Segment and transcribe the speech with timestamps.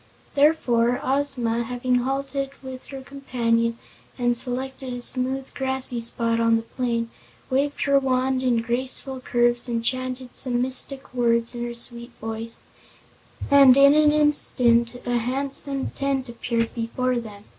[0.33, 3.77] Therefore Ozma, having halted with her companion
[4.17, 7.11] and selected a smooth, grassy spot on the plain,
[7.51, 12.63] waved her wand in graceful curves and chanted some mystic words in her sweet voice,
[13.51, 17.43] and in an instant a handsome tent appeared before them.